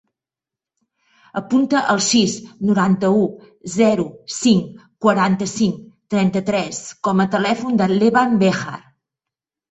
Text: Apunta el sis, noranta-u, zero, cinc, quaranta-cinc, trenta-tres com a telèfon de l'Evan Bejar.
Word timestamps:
Apunta 1.39 1.81
el 1.95 1.99
sis, 2.05 2.31
noranta-u, 2.69 3.19
zero, 3.73 4.05
cinc, 4.35 4.79
quaranta-cinc, 5.07 5.75
trenta-tres 6.15 6.79
com 7.09 7.21
a 7.25 7.29
telèfon 7.35 7.77
de 7.83 7.89
l'Evan 7.93 8.33
Bejar. 8.45 8.79